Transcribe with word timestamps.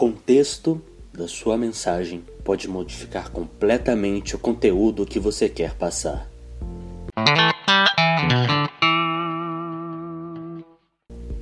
contexto 0.00 0.80
da 1.12 1.28
sua 1.28 1.58
mensagem 1.58 2.24
pode 2.42 2.66
modificar 2.66 3.30
completamente 3.30 4.34
o 4.34 4.38
conteúdo 4.38 5.04
que 5.04 5.20
você 5.20 5.46
quer 5.46 5.74
passar. 5.74 6.26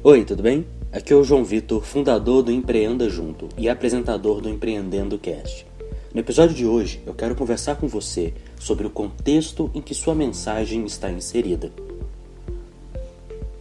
Oi, 0.03 0.25
tudo 0.25 0.43
bem? 0.43 0.67
Aqui 0.91 1.13
é 1.13 1.17
o 1.17 1.23
João 1.23 1.45
Vitor, 1.45 1.85
fundador 1.85 2.43
do 2.43 2.51
Empreenda 2.51 3.09
Junto 3.09 3.49
e 3.57 3.69
apresentador 3.69 4.41
do 4.41 4.49
Empreendendo 4.49 5.21
Cast. 5.21 5.65
No 6.13 6.19
episódio 6.19 6.57
de 6.57 6.67
hoje, 6.67 7.01
eu 7.07 7.15
quero 7.15 7.37
conversar 7.37 7.77
com 7.77 7.87
você 7.87 8.35
sobre 8.59 8.89
o 8.89 8.91
contexto 8.91 9.71
em 9.73 9.81
que 9.81 9.95
sua 9.95 10.17
mensagem 10.17 10.85
está 10.85 11.09
inserida. 11.09 11.71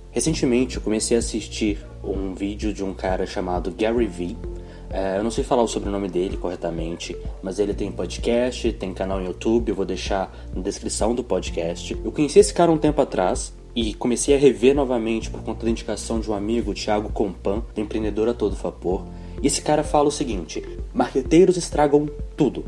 Recentemente, 0.09 0.77
eu 0.77 0.82
comecei 0.82 1.16
a 1.16 1.20
assistir 1.20 1.86
um 2.04 2.34
vídeo 2.34 2.73
de 2.73 2.84
um 2.84 2.95
cara 2.95 3.27
chamado 3.27 3.70
Gary 3.70 4.07
Vee. 4.07 4.36
É, 4.90 5.18
eu 5.18 5.24
não 5.24 5.32
sei 5.32 5.44
falar 5.44 5.64
o 5.64 5.68
sobrenome 5.68 6.07
dele 6.07 6.38
corretamente, 6.38 7.16
mas 7.42 7.60
ele 7.60 7.74
tem 7.74 7.92
podcast, 7.92 8.71
tem 8.74 8.94
canal 8.94 9.20
no 9.20 9.25
YouTube, 9.25 9.70
eu 9.70 9.75
vou 9.75 9.86
deixar 9.86 10.34
na 10.54 10.61
descrição 10.61 11.14
do 11.14 11.24
podcast. 11.24 11.98
Eu 12.04 12.11
conheci 12.11 12.39
esse 12.39 12.54
cara 12.54 12.71
um 12.71 12.78
tempo 12.78 13.02
atrás 13.02 13.54
e 13.75 13.94
comecei 13.94 14.34
a 14.34 14.39
rever 14.39 14.74
novamente 14.74 15.30
por 15.30 15.44
conta 15.44 15.66
da 15.66 15.71
indicação 15.71 16.20
de 16.20 16.32
um 16.32 16.34
amigo, 16.34 16.74
Thiago 16.74 17.10
Compan, 17.10 17.64
do 17.75 17.82
Empreendedor 17.82 18.30
a 18.30 18.34
Todo 18.34 18.56
Vapor. 18.56 19.06
Esse 19.44 19.61
cara 19.61 19.84
fala 19.84 20.08
o 20.08 20.11
seguinte: 20.11 20.64
marqueteiros 20.94 21.58
estragam 21.58 22.10
tudo. 22.36 22.66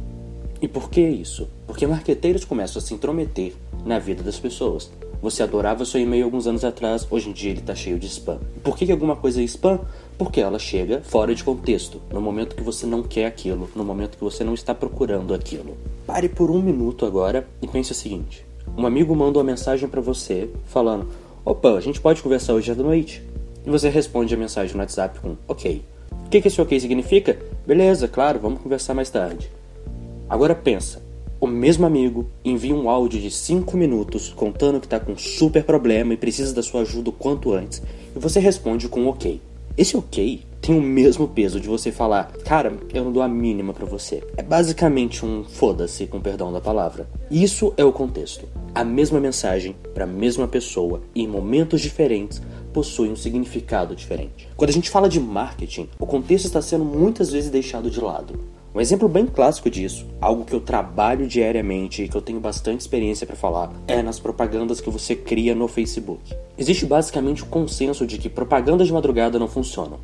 E 0.62 0.68
por 0.68 0.90
que 0.90 1.02
isso? 1.02 1.48
Porque 1.66 1.88
marqueteiros 1.88 2.44
começam 2.44 2.82
a 2.82 2.84
se 2.84 2.94
intrometer 2.94 3.54
na 3.86 3.98
vida 3.98 4.22
das 4.22 4.38
pessoas. 4.38 4.92
Você 5.22 5.44
adorava 5.44 5.84
seu 5.84 6.00
e-mail 6.00 6.24
alguns 6.24 6.48
anos 6.48 6.64
atrás, 6.64 7.06
hoje 7.12 7.30
em 7.30 7.34
dia 7.34 7.52
ele 7.52 7.60
está 7.60 7.76
cheio 7.76 8.00
de 8.00 8.08
spam. 8.08 8.40
Por 8.64 8.78
que, 8.78 8.86
que 8.86 8.92
alguma 8.92 9.18
coisa 9.18 9.42
é 9.42 9.44
spam? 9.44 9.82
Porque 10.18 10.40
ela 10.40 10.58
chega 10.58 11.02
fora 11.02 11.36
de 11.36 11.44
contexto, 11.44 12.02
no 12.12 12.22
momento 12.22 12.56
que 12.56 12.64
você 12.64 12.86
não 12.86 13.04
quer 13.04 13.26
aquilo, 13.26 13.70
no 13.76 13.84
momento 13.84 14.18
que 14.18 14.24
você 14.24 14.44
não 14.46 14.54
está 14.54 14.74
procurando 14.74 15.34
aquilo. 15.34 15.76
Pare 16.08 16.30
por 16.30 16.50
um 16.50 16.62
minuto 16.62 17.06
agora 17.06 17.46
e 17.62 17.68
pense 17.68 17.92
o 17.92 17.96
seguinte: 17.96 18.46
um 18.78 18.86
amigo 18.86 19.14
manda 19.14 19.40
uma 19.40 19.44
mensagem 19.44 19.90
para 19.90 20.00
você 20.00 20.50
falando: 20.66 21.08
Opa, 21.44 21.72
a 21.74 21.82
gente 21.82 22.00
pode 22.00 22.22
conversar 22.22 22.54
hoje 22.54 22.72
à 22.72 22.76
noite? 22.76 23.22
E 23.66 23.70
você 23.70 23.90
responde 23.90 24.34
a 24.34 24.38
mensagem 24.38 24.74
no 24.74 24.80
WhatsApp 24.82 25.20
com 25.20 25.36
OK. 25.48 25.84
O 26.26 26.30
que, 26.30 26.40
que 26.42 26.48
esse 26.48 26.62
OK 26.62 26.80
significa? 26.80 27.38
Beleza, 27.68 28.08
claro, 28.08 28.40
vamos 28.40 28.62
conversar 28.62 28.94
mais 28.94 29.10
tarde. 29.10 29.52
Agora 30.30 30.56
pensa: 30.56 31.02
o 31.40 31.48
mesmo 31.48 31.86
amigo 31.86 32.30
envia 32.44 32.76
um 32.76 32.90
áudio 32.90 33.22
de 33.22 33.32
5 33.32 33.78
minutos 33.78 34.34
contando 34.36 34.80
que 34.80 34.86
está 34.86 35.00
com 35.00 35.14
um 35.14 35.18
super 35.18 35.64
problema 35.64 36.14
e 36.14 36.18
precisa 36.18 36.54
da 36.54 36.62
sua 36.62 36.82
ajuda 36.82 37.10
o 37.10 37.14
quanto 37.14 37.54
antes, 37.54 37.82
e 38.16 38.20
você 38.20 38.40
responde 38.40 38.90
com 38.90 39.08
OK. 39.08 39.42
Esse 39.78 39.96
OK 39.96 40.42
tem 40.62 40.78
o 40.78 40.82
mesmo 40.82 41.28
peso 41.28 41.60
de 41.60 41.70
você 41.70 41.92
falar, 41.92 42.34
cara, 42.44 42.78
eu 42.94 43.06
não 43.06 43.14
dou 43.14 43.24
a 43.24 43.28
mínima 43.30 43.74
para 43.74 43.86
você. 43.86 44.22
É 44.36 44.44
basicamente 44.44 45.26
um 45.26 45.46
foda-se, 45.46 46.06
com 46.06 46.20
perdão 46.20 46.52
da 46.52 46.60
palavra. 46.60 47.10
Isso 47.32 47.74
é 47.78 47.86
o 47.86 47.94
contexto. 47.94 48.46
A 48.76 48.84
mesma 48.84 49.22
mensagem 49.22 49.74
para 49.94 50.04
a 50.04 50.08
mesma 50.08 50.48
pessoa 50.48 51.02
e 51.16 51.24
em 51.24 51.28
momentos 51.28 51.80
diferentes 51.80 52.42
possui 52.74 53.10
um 53.10 53.16
significado 53.16 53.96
diferente. 53.96 54.50
Quando 54.58 54.70
a 54.70 54.74
gente 54.74 54.90
fala 54.90 55.08
de 55.08 55.20
marketing, 55.20 55.88
o 55.98 56.06
contexto 56.06 56.46
está 56.46 56.62
sendo 56.62 56.84
muitas 56.84 57.32
vezes 57.32 57.50
deixado 57.50 57.90
de 57.90 58.02
lado. 58.02 58.38
Um 58.74 58.80
exemplo 58.80 59.10
bem 59.10 59.26
clássico 59.26 59.68
disso, 59.68 60.06
algo 60.22 60.46
que 60.46 60.54
eu 60.54 60.60
trabalho 60.60 61.26
diariamente 61.26 62.04
e 62.04 62.08
que 62.08 62.16
eu 62.16 62.22
tenho 62.22 62.40
bastante 62.40 62.82
experiência 62.82 63.26
para 63.26 63.36
falar, 63.36 63.74
é 63.88 64.04
nas 64.04 64.20
propagandas 64.20 64.80
que 64.80 64.92
você 64.92 65.16
cria 65.16 65.56
no 65.56 65.68
Facebook. 65.68 66.36
Existe 66.56 66.86
basicamente 66.86 67.42
o 67.42 67.48
consenso 67.48 68.06
de 68.06 68.20
que 68.20 68.30
propagandas 68.30 68.86
de 68.86 68.94
madrugada 68.94 69.40
não 69.40 69.48
funcionam. 69.48 70.00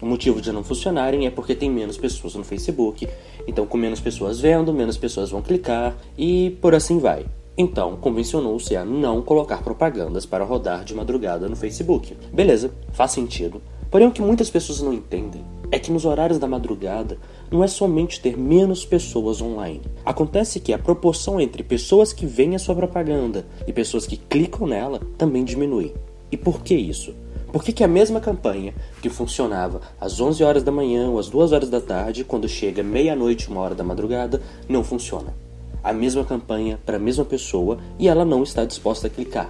O 0.00 0.06
motivo 0.06 0.40
de 0.40 0.52
não 0.52 0.62
funcionarem 0.62 1.26
é 1.26 1.30
porque 1.30 1.56
tem 1.56 1.68
menos 1.68 1.98
pessoas 1.98 2.36
no 2.36 2.44
Facebook, 2.44 3.08
então 3.48 3.66
com 3.66 3.76
menos 3.76 3.98
pessoas 3.98 4.38
vendo, 4.38 4.72
menos 4.72 4.96
pessoas 4.96 5.30
vão 5.30 5.42
clicar 5.42 5.96
e 6.16 6.56
por 6.62 6.76
assim 6.76 7.00
vai. 7.00 7.26
Então, 7.56 7.96
convencionou-se 7.96 8.76
a 8.76 8.84
não 8.84 9.20
colocar 9.20 9.60
propagandas 9.64 10.24
para 10.24 10.44
rodar 10.44 10.84
de 10.84 10.94
madrugada 10.94 11.48
no 11.48 11.56
Facebook. 11.56 12.16
Beleza, 12.32 12.70
faz 12.92 13.10
sentido. 13.10 13.60
Porém, 13.90 14.06
o 14.06 14.12
que 14.12 14.22
muitas 14.22 14.48
pessoas 14.48 14.80
não 14.80 14.92
entendem 14.92 15.42
é 15.70 15.78
que 15.78 15.92
nos 15.92 16.04
horários 16.04 16.38
da 16.38 16.46
madrugada 16.46 17.18
não 17.50 17.62
é 17.62 17.66
somente 17.66 18.20
ter 18.20 18.36
menos 18.36 18.84
pessoas 18.84 19.40
online. 19.40 19.82
Acontece 20.04 20.60
que 20.60 20.72
a 20.72 20.78
proporção 20.78 21.40
entre 21.40 21.62
pessoas 21.62 22.12
que 22.12 22.26
veem 22.26 22.54
a 22.54 22.58
sua 22.58 22.74
propaganda 22.74 23.46
e 23.66 23.72
pessoas 23.72 24.06
que 24.06 24.16
clicam 24.16 24.66
nela 24.66 25.00
também 25.16 25.44
diminui. 25.44 25.94
E 26.30 26.36
por 26.36 26.62
que 26.62 26.74
isso? 26.74 27.14
Por 27.52 27.64
que, 27.64 27.72
que 27.72 27.82
a 27.82 27.88
mesma 27.88 28.20
campanha 28.20 28.74
que 29.00 29.08
funcionava 29.08 29.80
às 29.98 30.20
11 30.20 30.44
horas 30.44 30.62
da 30.62 30.70
manhã 30.70 31.08
ou 31.08 31.18
às 31.18 31.30
2 31.30 31.52
horas 31.52 31.70
da 31.70 31.80
tarde, 31.80 32.22
quando 32.22 32.46
chega 32.46 32.82
meia-noite, 32.82 33.48
uma 33.48 33.62
hora 33.62 33.74
da 33.74 33.82
madrugada, 33.82 34.42
não 34.68 34.84
funciona? 34.84 35.34
A 35.82 35.92
mesma 35.92 36.24
campanha 36.24 36.78
para 36.84 36.96
a 36.96 37.00
mesma 37.00 37.24
pessoa 37.24 37.78
e 37.98 38.06
ela 38.06 38.24
não 38.24 38.42
está 38.42 38.66
disposta 38.66 39.06
a 39.06 39.10
clicar. 39.10 39.48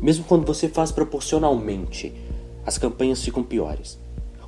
Mesmo 0.00 0.24
quando 0.24 0.46
você 0.46 0.68
faz 0.68 0.92
proporcionalmente, 0.92 2.12
as 2.66 2.76
campanhas 2.76 3.24
ficam 3.24 3.42
piores. 3.42 3.98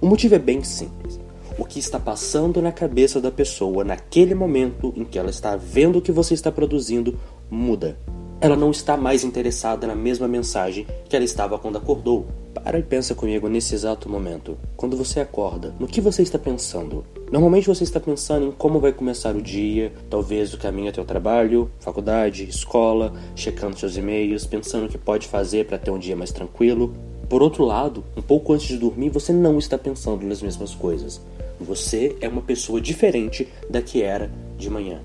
O 0.01 0.07
motivo 0.07 0.35
é 0.35 0.39
bem 0.39 0.65
simples. 0.65 1.21
O 1.59 1.65
que 1.65 1.79
está 1.79 2.01
passando 2.01 2.63
na 2.63 2.73
cabeça 2.73 3.21
da 3.21 3.31
pessoa 3.31 3.85
naquele 3.85 4.35
momento 4.35 4.95
em 4.97 5.05
que 5.05 5.19
ela 5.19 5.29
está 5.29 5.57
vendo 5.57 5.99
o 5.99 6.03
que 6.03 6.11
você 6.11 6.33
está 6.33 6.51
produzindo 6.51 7.19
muda. 7.51 7.99
Ela 8.41 8.57
não 8.57 8.71
está 8.71 8.97
mais 8.97 9.25
interessada 9.25 9.87
na 9.87 9.95
mesma 9.95 10.27
mensagem 10.27 10.87
que 11.07 11.15
ela 11.15 11.25
estava 11.25 11.59
quando 11.59 11.77
acordou. 11.77 12.27
Para 12.55 12.79
e 12.79 12.83
pensa 12.83 13.15
comigo 13.15 13.47
nesse 13.47 13.75
exato 13.75 14.09
momento. 14.09 14.57
Quando 14.75 14.97
você 14.97 15.21
acorda, 15.21 15.75
no 15.79 15.87
que 15.87 16.01
você 16.01 16.23
está 16.23 16.39
pensando? 16.39 17.05
Normalmente 17.31 17.69
você 17.69 17.85
está 17.85 18.01
pensando 18.01 18.47
em 18.47 18.53
como 18.53 18.81
vai 18.81 18.95
começar 18.95 19.37
o 19.37 19.43
dia, 19.43 19.93
talvez 20.09 20.55
o 20.55 20.59
caminho 20.59 20.89
até 20.89 21.03
o 21.03 21.05
trabalho, 21.05 21.71
faculdade, 21.79 22.49
escola, 22.49 23.13
checando 23.37 23.79
seus 23.79 23.99
e-mails, 23.99 24.47
pensando 24.47 24.87
o 24.87 24.89
que 24.89 24.97
pode 24.97 25.29
fazer 25.29 25.67
para 25.67 25.77
ter 25.77 25.91
um 25.91 25.99
dia 25.99 26.17
mais 26.17 26.33
tranquilo. 26.33 26.95
Por 27.31 27.45
outro 27.45 27.65
lado, 27.65 28.03
um 28.17 28.21
pouco 28.21 28.53
antes 28.53 28.67
de 28.67 28.77
dormir, 28.77 29.09
você 29.09 29.33
não 29.33 29.57
está 29.57 29.79
pensando 29.79 30.27
nas 30.27 30.43
mesmas 30.43 30.75
coisas. 30.75 31.21
Você 31.61 32.17
é 32.21 32.27
uma 32.27 32.43
pessoa 32.43 32.81
diferente 32.81 33.47
da 33.71 33.81
que 33.81 34.03
era 34.03 34.29
de 34.59 34.69
manhã. 34.69 35.01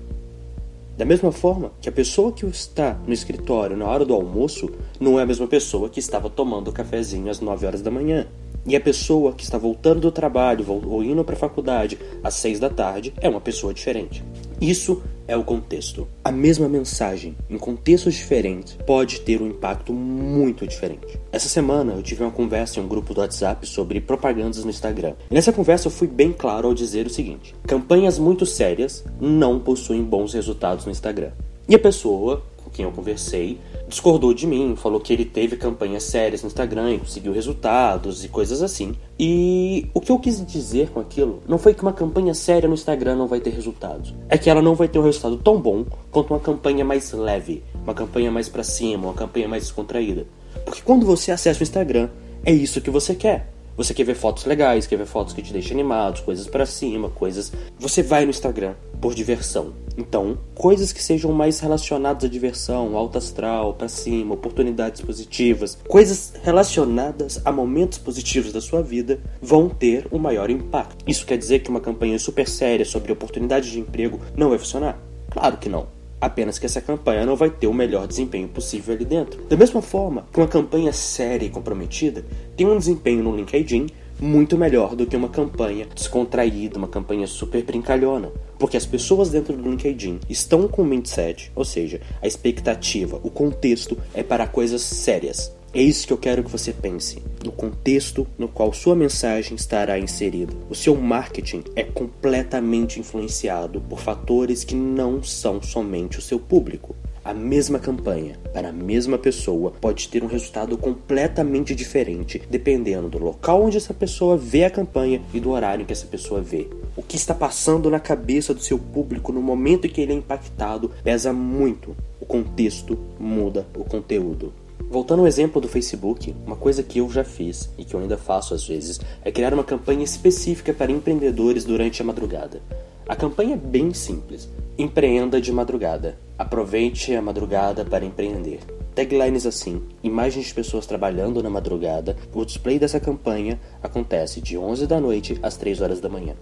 Da 0.98 1.04
mesma 1.04 1.30
forma 1.30 1.70
que 1.80 1.88
a 1.88 1.92
pessoa 1.92 2.32
que 2.32 2.44
está 2.44 2.98
no 3.06 3.12
escritório 3.12 3.76
na 3.76 3.86
hora 3.86 4.04
do 4.04 4.12
almoço 4.12 4.68
não 4.98 5.20
é 5.20 5.22
a 5.22 5.26
mesma 5.26 5.46
pessoa 5.46 5.88
que 5.88 6.00
estava 6.00 6.28
tomando 6.28 6.66
o 6.66 6.72
cafezinho 6.72 7.30
às 7.30 7.38
9 7.38 7.64
horas 7.64 7.80
da 7.80 7.92
manhã. 7.92 8.26
E 8.66 8.74
a 8.74 8.80
pessoa 8.80 9.32
que 9.32 9.44
está 9.44 9.56
voltando 9.56 10.00
do 10.00 10.10
trabalho 10.10 10.66
ou 10.68 11.04
indo 11.04 11.22
para 11.22 11.36
a 11.36 11.38
faculdade 11.38 11.96
às 12.24 12.34
6 12.34 12.58
da 12.58 12.68
tarde 12.68 13.14
é 13.20 13.28
uma 13.28 13.40
pessoa 13.40 13.72
diferente. 13.72 14.24
Isso 14.60 15.00
é 15.28 15.36
o 15.36 15.44
contexto. 15.44 16.06
A 16.24 16.30
mesma 16.30 16.68
mensagem, 16.68 17.36
em 17.48 17.58
contextos 17.58 18.14
diferentes, 18.14 18.76
pode 18.86 19.20
ter 19.20 19.40
um 19.40 19.48
impacto 19.48 19.92
muito 19.92 20.66
diferente. 20.66 21.18
Essa 21.32 21.48
semana 21.48 21.92
eu 21.92 22.02
tive 22.02 22.22
uma 22.22 22.30
conversa 22.30 22.78
em 22.78 22.82
um 22.82 22.88
grupo 22.88 23.14
do 23.14 23.20
WhatsApp 23.20 23.66
sobre 23.66 24.00
propagandas 24.00 24.64
no 24.64 24.70
Instagram. 24.70 25.14
E 25.30 25.34
nessa 25.34 25.52
conversa 25.52 25.88
eu 25.88 25.92
fui 25.92 26.08
bem 26.08 26.32
claro 26.32 26.68
ao 26.68 26.74
dizer 26.74 27.06
o 27.06 27.10
seguinte: 27.10 27.54
campanhas 27.66 28.18
muito 28.18 28.46
sérias 28.46 29.04
não 29.20 29.58
possuem 29.58 30.02
bons 30.02 30.32
resultados 30.32 30.84
no 30.84 30.92
Instagram. 30.92 31.32
E 31.68 31.74
a 31.74 31.78
pessoa 31.78 32.42
quem 32.76 32.84
eu 32.84 32.92
conversei 32.92 33.58
discordou 33.88 34.34
de 34.34 34.46
mim, 34.46 34.74
falou 34.76 35.00
que 35.00 35.12
ele 35.12 35.24
teve 35.24 35.56
campanhas 35.56 36.02
sérias 36.02 36.42
no 36.42 36.48
Instagram 36.48 36.92
e 36.92 36.98
conseguiu 36.98 37.32
resultados 37.32 38.24
e 38.24 38.28
coisas 38.28 38.62
assim. 38.62 38.94
E 39.18 39.88
o 39.94 40.00
que 40.00 40.10
eu 40.10 40.18
quis 40.18 40.44
dizer 40.44 40.90
com 40.90 41.00
aquilo 41.00 41.40
não 41.48 41.58
foi 41.58 41.72
que 41.72 41.82
uma 41.82 41.92
campanha 41.92 42.34
séria 42.34 42.68
no 42.68 42.74
Instagram 42.74 43.16
não 43.16 43.28
vai 43.28 43.40
ter 43.40 43.50
resultados. 43.50 44.14
É 44.28 44.36
que 44.36 44.50
ela 44.50 44.60
não 44.60 44.74
vai 44.74 44.88
ter 44.88 44.98
um 44.98 45.04
resultado 45.04 45.36
tão 45.38 45.60
bom 45.60 45.84
quanto 46.10 46.34
uma 46.34 46.40
campanha 46.40 46.84
mais 46.84 47.12
leve, 47.12 47.62
uma 47.82 47.94
campanha 47.94 48.30
mais 48.30 48.48
para 48.48 48.64
cima, 48.64 49.04
uma 49.04 49.14
campanha 49.14 49.48
mais 49.48 49.64
descontraída. 49.64 50.26
Porque 50.64 50.82
quando 50.82 51.06
você 51.06 51.30
acessa 51.30 51.60
o 51.60 51.62
Instagram, 51.62 52.08
é 52.44 52.52
isso 52.52 52.80
que 52.80 52.90
você 52.90 53.14
quer. 53.14 53.55
Você 53.76 53.92
quer 53.92 54.04
ver 54.04 54.14
fotos 54.14 54.44
legais, 54.46 54.86
quer 54.86 54.96
ver 54.96 55.06
fotos 55.06 55.34
que 55.34 55.42
te 55.42 55.52
deixam 55.52 55.72
animados, 55.72 56.22
coisas 56.22 56.46
para 56.46 56.64
cima, 56.64 57.10
coisas. 57.10 57.52
Você 57.78 58.02
vai 58.02 58.24
no 58.24 58.30
Instagram 58.30 58.74
por 59.00 59.14
diversão. 59.14 59.74
Então, 59.98 60.38
coisas 60.54 60.92
que 60.92 61.02
sejam 61.02 61.32
mais 61.32 61.60
relacionadas 61.60 62.24
à 62.24 62.28
diversão, 62.28 62.96
alto 62.96 63.18
astral, 63.18 63.74
para 63.74 63.88
cima, 63.88 64.34
oportunidades 64.34 65.00
positivas, 65.00 65.78
coisas 65.88 66.32
relacionadas 66.42 67.40
a 67.44 67.52
momentos 67.52 67.98
positivos 67.98 68.52
da 68.52 68.60
sua 68.60 68.82
vida 68.82 69.20
vão 69.40 69.68
ter 69.68 70.06
um 70.10 70.18
maior 70.18 70.50
impacto. 70.50 71.04
Isso 71.06 71.26
quer 71.26 71.36
dizer 71.36 71.60
que 71.60 71.70
uma 71.70 71.80
campanha 71.80 72.18
super 72.18 72.48
séria 72.48 72.84
sobre 72.84 73.12
oportunidades 73.12 73.70
de 73.70 73.80
emprego 73.80 74.20
não 74.36 74.50
vai 74.50 74.58
funcionar? 74.58 74.98
Claro 75.30 75.56
que 75.58 75.68
não. 75.68 75.95
Apenas 76.20 76.58
que 76.58 76.66
essa 76.66 76.80
campanha 76.80 77.26
não 77.26 77.36
vai 77.36 77.50
ter 77.50 77.66
o 77.66 77.74
melhor 77.74 78.06
desempenho 78.06 78.48
possível 78.48 78.94
ali 78.94 79.04
dentro. 79.04 79.42
Da 79.44 79.56
mesma 79.56 79.82
forma 79.82 80.26
que 80.32 80.38
uma 80.38 80.48
campanha 80.48 80.92
séria 80.92 81.46
e 81.46 81.50
comprometida 81.50 82.24
tem 82.56 82.66
um 82.66 82.78
desempenho 82.78 83.22
no 83.22 83.36
LinkedIn 83.36 83.86
muito 84.18 84.56
melhor 84.56 84.96
do 84.96 85.06
que 85.06 85.16
uma 85.16 85.28
campanha 85.28 85.86
descontraída, 85.94 86.78
uma 86.78 86.88
campanha 86.88 87.26
super 87.26 87.62
brincalhona. 87.62 88.30
Porque 88.58 88.76
as 88.76 88.86
pessoas 88.86 89.30
dentro 89.30 89.54
do 89.54 89.68
LinkedIn 89.68 90.20
estão 90.28 90.66
com 90.68 90.82
o 90.82 90.86
mindset, 90.86 91.52
ou 91.54 91.64
seja, 91.64 92.00
a 92.22 92.26
expectativa, 92.26 93.20
o 93.22 93.30
contexto 93.30 93.98
é 94.14 94.22
para 94.22 94.46
coisas 94.46 94.80
sérias. 94.80 95.52
É 95.76 95.82
isso 95.82 96.06
que 96.06 96.12
eu 96.14 96.16
quero 96.16 96.42
que 96.42 96.50
você 96.50 96.72
pense, 96.72 97.22
no 97.44 97.52
contexto 97.52 98.26
no 98.38 98.48
qual 98.48 98.72
sua 98.72 98.96
mensagem 98.96 99.54
estará 99.54 99.98
inserida. 99.98 100.54
O 100.70 100.74
seu 100.74 100.96
marketing 100.96 101.64
é 101.76 101.82
completamente 101.82 102.98
influenciado 102.98 103.78
por 103.82 104.00
fatores 104.00 104.64
que 104.64 104.74
não 104.74 105.22
são 105.22 105.60
somente 105.60 106.18
o 106.18 106.22
seu 106.22 106.38
público. 106.38 106.96
A 107.22 107.34
mesma 107.34 107.78
campanha 107.78 108.38
para 108.54 108.70
a 108.70 108.72
mesma 108.72 109.18
pessoa 109.18 109.70
pode 109.70 110.08
ter 110.08 110.24
um 110.24 110.28
resultado 110.28 110.78
completamente 110.78 111.74
diferente 111.74 112.40
dependendo 112.48 113.10
do 113.10 113.18
local 113.18 113.62
onde 113.62 113.76
essa 113.76 113.92
pessoa 113.92 114.34
vê 114.34 114.64
a 114.64 114.70
campanha 114.70 115.20
e 115.34 115.38
do 115.38 115.50
horário 115.50 115.84
que 115.84 115.92
essa 115.92 116.06
pessoa 116.06 116.40
vê. 116.40 116.68
O 116.96 117.02
que 117.02 117.16
está 117.16 117.34
passando 117.34 117.90
na 117.90 118.00
cabeça 118.00 118.54
do 118.54 118.62
seu 118.62 118.78
público 118.78 119.30
no 119.30 119.42
momento 119.42 119.86
em 119.86 119.90
que 119.90 120.00
ele 120.00 120.14
é 120.14 120.16
impactado 120.16 120.90
pesa 121.04 121.34
muito. 121.34 121.94
O 122.18 122.24
contexto 122.24 122.98
muda 123.20 123.66
o 123.76 123.84
conteúdo. 123.84 124.54
Voltando 124.88 125.20
ao 125.20 125.26
exemplo 125.26 125.60
do 125.60 125.66
Facebook, 125.66 126.34
uma 126.46 126.54
coisa 126.54 126.82
que 126.82 127.00
eu 127.00 127.10
já 127.10 127.24
fiz 127.24 127.68
e 127.76 127.84
que 127.84 127.94
eu 127.94 128.00
ainda 128.00 128.16
faço 128.16 128.54
às 128.54 128.66
vezes 128.66 129.00
é 129.24 129.32
criar 129.32 129.52
uma 129.52 129.64
campanha 129.64 130.04
específica 130.04 130.72
para 130.72 130.92
empreendedores 130.92 131.64
durante 131.64 132.00
a 132.00 132.04
madrugada. 132.04 132.62
A 133.08 133.16
campanha 133.16 133.54
é 133.54 133.56
bem 133.56 133.92
simples. 133.92 134.48
Empreenda 134.78 135.40
de 135.40 135.52
madrugada. 135.52 136.18
Aproveite 136.38 137.14
a 137.14 137.22
madrugada 137.22 137.84
para 137.84 138.04
empreender. 138.04 138.60
Taglines 138.94 139.44
assim, 139.44 139.82
imagens 140.02 140.46
de 140.46 140.54
pessoas 140.54 140.86
trabalhando 140.86 141.42
na 141.42 141.50
madrugada. 141.50 142.16
O 142.32 142.44
display 142.44 142.78
dessa 142.78 143.00
campanha 143.00 143.60
acontece 143.82 144.40
de 144.40 144.56
11 144.56 144.86
da 144.86 145.00
noite 145.00 145.38
às 145.42 145.56
3 145.56 145.80
horas 145.80 146.00
da 146.00 146.08
manhã. 146.08 146.34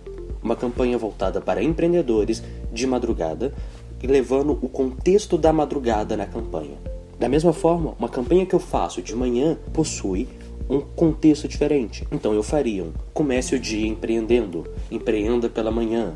Uma 0.42 0.54
campanha 0.54 0.98
voltada 0.98 1.40
para 1.40 1.62
empreendedores 1.62 2.42
de 2.72 2.86
madrugada, 2.86 3.54
levando 4.02 4.58
o 4.60 4.68
contexto 4.68 5.38
da 5.38 5.52
madrugada 5.52 6.16
na 6.16 6.26
campanha. 6.26 6.93
Da 7.18 7.28
mesma 7.28 7.52
forma, 7.52 7.94
uma 7.98 8.08
campanha 8.08 8.44
que 8.44 8.54
eu 8.54 8.60
faço 8.60 9.00
de 9.00 9.14
manhã 9.14 9.56
possui 9.72 10.28
um 10.68 10.80
contexto 10.80 11.46
diferente. 11.46 12.06
Então 12.10 12.32
eu 12.32 12.42
faria 12.42 12.84
um 12.84 12.92
comece 13.12 13.54
o 13.54 13.58
dia 13.58 13.86
empreendendo, 13.86 14.66
empreenda 14.90 15.48
pela 15.48 15.70
manhã, 15.70 16.14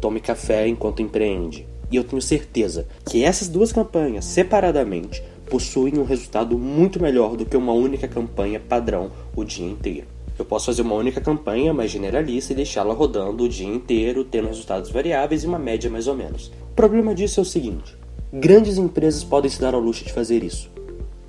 tome 0.00 0.20
café 0.20 0.68
enquanto 0.68 1.02
empreende. 1.02 1.66
E 1.90 1.96
eu 1.96 2.04
tenho 2.04 2.20
certeza 2.20 2.86
que 3.08 3.24
essas 3.24 3.48
duas 3.48 3.72
campanhas, 3.72 4.24
separadamente, 4.24 5.22
possuem 5.48 5.98
um 5.98 6.04
resultado 6.04 6.58
muito 6.58 7.00
melhor 7.00 7.36
do 7.36 7.46
que 7.46 7.56
uma 7.56 7.72
única 7.72 8.08
campanha 8.08 8.60
padrão 8.60 9.10
o 9.34 9.44
dia 9.44 9.66
inteiro. 9.66 10.06
Eu 10.38 10.44
posso 10.44 10.66
fazer 10.66 10.82
uma 10.82 10.94
única 10.94 11.20
campanha 11.20 11.72
mais 11.72 11.90
generalista 11.90 12.52
e 12.52 12.56
deixá-la 12.56 12.92
rodando 12.92 13.44
o 13.44 13.48
dia 13.48 13.66
inteiro, 13.66 14.24
tendo 14.24 14.48
resultados 14.48 14.90
variáveis 14.90 15.44
e 15.44 15.46
uma 15.46 15.58
média 15.58 15.88
mais 15.88 16.06
ou 16.06 16.14
menos. 16.14 16.52
O 16.70 16.74
problema 16.74 17.14
disso 17.14 17.40
é 17.40 17.42
o 17.42 17.46
seguinte: 17.46 17.96
grandes 18.40 18.76
empresas 18.76 19.24
podem 19.24 19.50
se 19.50 19.60
dar 19.60 19.74
ao 19.74 19.80
luxo 19.80 20.04
de 20.04 20.12
fazer 20.12 20.44
isso. 20.44 20.70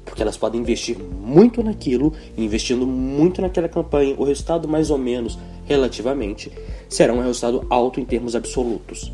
Porque 0.03 0.21
elas 0.21 0.37
podem 0.37 0.61
investir 0.61 0.97
muito 0.97 1.63
naquilo, 1.63 2.13
e 2.37 2.43
investindo 2.43 2.85
muito 2.85 3.41
naquela 3.41 3.69
campanha, 3.69 4.15
o 4.17 4.23
resultado 4.23 4.67
mais 4.67 4.89
ou 4.89 4.97
menos, 4.97 5.37
relativamente, 5.65 6.51
será 6.89 7.13
um 7.13 7.21
resultado 7.21 7.65
alto 7.69 7.99
em 7.99 8.05
termos 8.05 8.35
absolutos. 8.35 9.11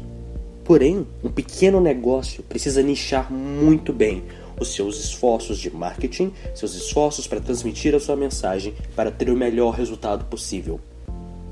Porém, 0.63 1.05
um 1.23 1.29
pequeno 1.29 1.81
negócio 1.81 2.41
precisa 2.43 2.81
nichar 2.81 3.31
muito 3.31 3.91
bem 3.91 4.23
os 4.59 4.73
seus 4.73 5.03
esforços 5.03 5.57
de 5.57 5.69
marketing, 5.69 6.31
seus 6.55 6.73
esforços 6.75 7.27
para 7.27 7.41
transmitir 7.41 7.93
a 7.95 7.99
sua 7.99 8.15
mensagem 8.15 8.73
para 8.95 9.11
ter 9.11 9.29
o 9.29 9.35
melhor 9.35 9.71
resultado 9.71 10.25
possível. 10.25 10.79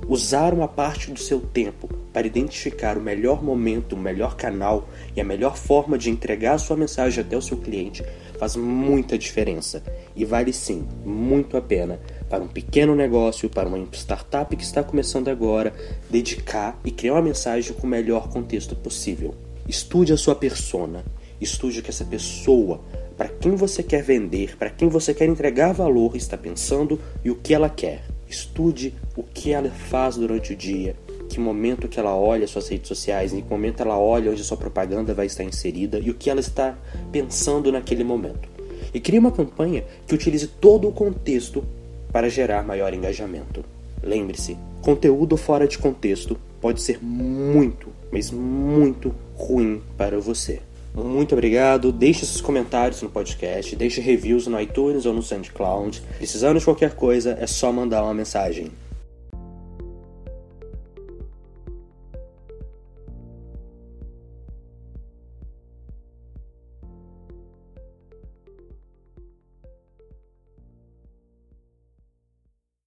Usar 0.07 0.53
uma 0.53 0.67
parte 0.67 1.11
do 1.11 1.19
seu 1.19 1.39
tempo 1.39 1.87
para 2.11 2.27
identificar 2.27 2.97
o 2.97 3.01
melhor 3.01 3.43
momento, 3.43 3.93
o 3.93 3.99
melhor 3.99 4.35
canal 4.35 4.89
e 5.15 5.21
a 5.21 5.23
melhor 5.23 5.55
forma 5.55 5.97
de 5.97 6.09
entregar 6.09 6.55
a 6.55 6.57
sua 6.57 6.75
mensagem 6.75 7.23
até 7.23 7.37
o 7.37 7.41
seu 7.41 7.57
cliente 7.57 8.03
faz 8.37 8.55
muita 8.55 9.17
diferença 9.17 9.83
e 10.15 10.25
vale 10.25 10.51
sim 10.51 10.87
muito 11.05 11.55
a 11.55 11.61
pena 11.61 11.99
para 12.27 12.43
um 12.43 12.47
pequeno 12.47 12.95
negócio, 12.95 13.47
para 13.47 13.69
uma 13.69 13.77
startup 13.93 14.55
que 14.55 14.63
está 14.63 14.83
começando 14.83 15.27
agora, 15.27 15.71
dedicar 16.09 16.79
e 16.83 16.89
criar 16.89 17.13
uma 17.13 17.21
mensagem 17.21 17.73
com 17.73 17.85
o 17.85 17.89
melhor 17.89 18.29
contexto 18.29 18.75
possível. 18.75 19.35
Estude 19.67 20.11
a 20.11 20.17
sua 20.17 20.33
persona, 20.33 21.05
estude 21.39 21.79
o 21.79 21.83
que 21.83 21.91
essa 21.91 22.03
pessoa, 22.03 22.81
para 23.15 23.29
quem 23.29 23.55
você 23.55 23.83
quer 23.83 24.01
vender, 24.01 24.57
para 24.57 24.71
quem 24.71 24.89
você 24.89 25.13
quer 25.13 25.25
entregar 25.25 25.71
valor, 25.71 26.15
está 26.15 26.35
pensando 26.35 26.99
e 27.23 27.29
o 27.29 27.35
que 27.35 27.53
ela 27.53 27.69
quer. 27.69 28.03
Estude 28.31 28.93
o 29.17 29.23
que 29.23 29.51
ela 29.51 29.69
faz 29.69 30.15
durante 30.15 30.53
o 30.53 30.55
dia, 30.55 30.95
que 31.27 31.37
momento 31.37 31.89
que 31.89 31.99
ela 31.99 32.15
olha 32.15 32.47
suas 32.47 32.69
redes 32.69 32.87
sociais, 32.87 33.33
em 33.33 33.41
que 33.41 33.49
momento 33.49 33.81
ela 33.81 33.99
olha 33.99 34.31
onde 34.31 34.41
sua 34.41 34.55
propaganda 34.55 35.13
vai 35.13 35.25
estar 35.25 35.43
inserida 35.43 35.99
e 35.99 36.09
o 36.09 36.13
que 36.13 36.29
ela 36.29 36.39
está 36.39 36.77
pensando 37.11 37.69
naquele 37.73 38.05
momento. 38.05 38.47
E 38.93 39.01
crie 39.01 39.19
uma 39.19 39.33
campanha 39.33 39.83
que 40.07 40.15
utilize 40.15 40.47
todo 40.47 40.87
o 40.87 40.93
contexto 40.93 41.61
para 42.09 42.29
gerar 42.29 42.63
maior 42.63 42.93
engajamento. 42.93 43.65
Lembre-se, 44.01 44.57
conteúdo 44.81 45.35
fora 45.35 45.67
de 45.67 45.77
contexto 45.77 46.39
pode 46.61 46.81
ser 46.81 47.03
muito, 47.03 47.89
mas 48.13 48.31
muito 48.31 49.13
ruim 49.35 49.81
para 49.97 50.21
você. 50.21 50.61
Muito 50.93 51.33
obrigado. 51.33 51.91
Deixe 51.91 52.25
seus 52.25 52.41
comentários 52.41 53.01
no 53.01 53.09
podcast, 53.09 53.75
deixe 53.75 54.01
reviews 54.01 54.47
no 54.47 54.59
iTunes 54.59 55.05
ou 55.05 55.13
no 55.13 55.21
SoundCloud. 55.23 56.01
Precisando 56.17 56.59
de 56.59 56.65
qualquer 56.65 56.95
coisa, 56.95 57.37
é 57.39 57.47
só 57.47 57.71
mandar 57.71 58.03
uma 58.03 58.13
mensagem. 58.13 58.71